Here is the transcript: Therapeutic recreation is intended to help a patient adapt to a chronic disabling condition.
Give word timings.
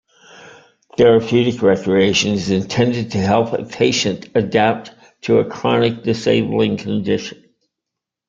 Therapeutic 0.97 1.61
recreation 1.61 2.31
is 2.33 2.49
intended 2.49 3.11
to 3.11 3.19
help 3.19 3.53
a 3.53 3.63
patient 3.65 4.29
adapt 4.33 4.89
to 5.25 5.37
a 5.37 5.45
chronic 5.45 6.01
disabling 6.01 6.77
condition. 6.77 7.43